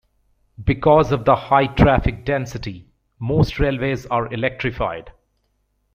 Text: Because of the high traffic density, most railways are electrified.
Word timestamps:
Because 0.63 1.11
of 1.11 1.25
the 1.25 1.35
high 1.35 1.67
traffic 1.67 2.25
density, 2.25 2.87
most 3.19 3.59
railways 3.59 4.07
are 4.07 4.33
electrified. 4.33 5.11